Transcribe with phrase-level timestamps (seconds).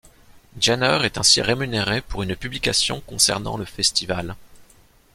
[0.59, 4.35] Jenner est ainsi rémunérée pour une publication concernant le festival.